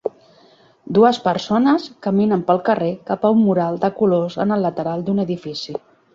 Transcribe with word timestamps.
Dues 0.97 1.19
persones 1.25 1.85
caminen 2.07 2.41
pel 2.47 2.63
carrer 2.71 2.89
cap 3.11 3.29
a 3.29 3.33
un 3.37 3.43
mural 3.51 3.79
de 3.85 3.93
colors 4.01 4.41
en 4.47 4.57
el 4.59 4.67
lateral 4.69 5.07
d'un 5.11 5.27
edifici. 5.29 5.79